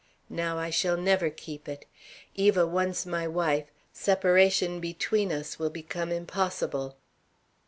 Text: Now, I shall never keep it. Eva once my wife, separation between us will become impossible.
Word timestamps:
Now, 0.31 0.57
I 0.57 0.71
shall 0.71 0.97
never 0.97 1.29
keep 1.29 1.69
it. 1.69 1.85
Eva 2.33 2.65
once 2.65 3.05
my 3.05 3.27
wife, 3.27 3.67
separation 3.93 4.79
between 4.79 5.31
us 5.31 5.59
will 5.59 5.69
become 5.69 6.11
impossible. 6.11 6.97